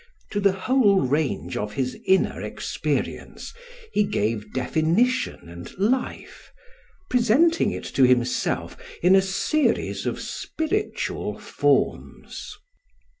To 0.31 0.39
the 0.39 0.51
whole 0.53 1.01
range 1.01 1.55
of 1.55 1.73
his 1.73 1.95
inner 2.07 2.41
experience 2.41 3.53
he 3.93 4.03
gave 4.03 4.51
definition 4.51 5.47
and 5.47 5.71
life, 5.77 6.51
presenting 7.07 7.69
it 7.69 7.83
to 7.93 8.05
himself 8.05 8.75
in 9.03 9.15
a 9.15 9.21
series 9.21 10.07
of 10.07 10.19
spiritual 10.19 11.37
forms. 11.37 12.55